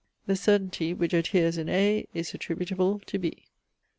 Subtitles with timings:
[0.25, 3.45] The certainty, which adheres in A, is attributable to B.